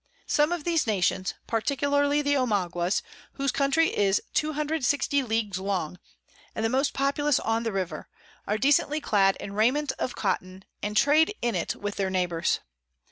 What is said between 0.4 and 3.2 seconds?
of these Nations, particularly the Omaguas,